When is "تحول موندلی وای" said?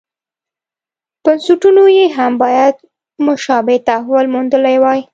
3.87-4.99